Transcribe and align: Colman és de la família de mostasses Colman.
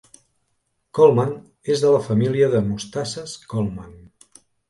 Colman 0.99 1.33
és 1.75 1.83
de 1.83 1.91
la 1.97 2.01
família 2.07 2.49
de 2.55 2.63
mostasses 2.71 3.37
Colman. 3.55 3.93